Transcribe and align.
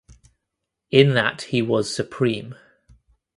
In 0.89 1.13
that 1.13 1.43
he 1.43 1.61
was 1.61 1.95
supreme. 1.95 2.55